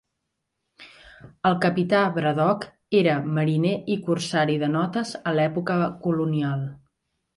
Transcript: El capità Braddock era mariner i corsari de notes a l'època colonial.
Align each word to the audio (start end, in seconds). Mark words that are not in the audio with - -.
El 1.49 1.57
capità 1.65 1.99
Braddock 2.15 2.97
era 3.01 3.19
mariner 3.37 3.75
i 3.97 3.99
corsari 4.09 4.57
de 4.65 4.71
notes 4.77 5.13
a 5.33 5.39
l'època 5.41 5.77
colonial. 6.07 6.65